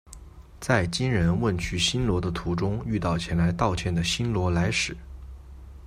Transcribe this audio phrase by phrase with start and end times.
[0.59, 4.97] 在金仁问去新罗的途中遇到前来道歉的新罗来使。